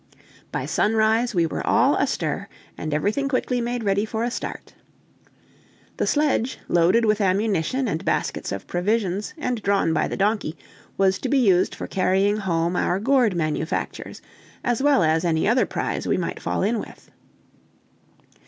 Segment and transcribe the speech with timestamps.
[0.51, 4.73] By sunrise we were all astir, and everything quickly made ready for a start.
[5.97, 10.57] The sledge, loaded with ammunition and baskets of provisions, and drawn by the donkey,
[10.97, 14.23] was to be used for carrying home our gourd manufactures,
[14.63, 17.11] as well as any other prize we might fall in with.